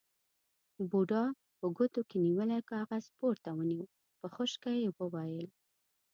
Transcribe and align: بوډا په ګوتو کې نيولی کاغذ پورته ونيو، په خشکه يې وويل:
بوډا 0.89 1.23
په 1.59 1.65
ګوتو 1.77 2.01
کې 2.09 2.17
نيولی 2.25 2.59
کاغذ 2.71 3.03
پورته 3.17 3.49
ونيو، 3.57 3.85
په 4.19 4.27
خشکه 4.35 4.71
يې 4.81 4.87
وويل: 4.99 5.47